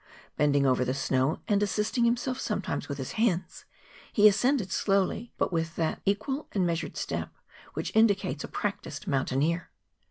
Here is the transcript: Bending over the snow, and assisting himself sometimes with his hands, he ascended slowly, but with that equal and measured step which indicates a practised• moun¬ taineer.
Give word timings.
Bending 0.35 0.65
over 0.65 0.83
the 0.83 0.95
snow, 0.95 1.41
and 1.47 1.61
assisting 1.61 2.05
himself 2.05 2.39
sometimes 2.39 2.89
with 2.89 2.97
his 2.97 3.11
hands, 3.11 3.65
he 4.11 4.27
ascended 4.27 4.71
slowly, 4.71 5.31
but 5.37 5.53
with 5.53 5.75
that 5.75 6.01
equal 6.05 6.47
and 6.53 6.65
measured 6.65 6.97
step 6.97 7.29
which 7.75 7.95
indicates 7.95 8.43
a 8.43 8.47
practised• 8.47 9.05
moun¬ 9.07 9.27
taineer. 9.27 9.65